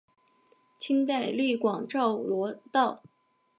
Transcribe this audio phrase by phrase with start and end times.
[0.79, 3.03] 清代隶广肇罗道。